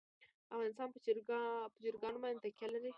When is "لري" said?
2.73-2.89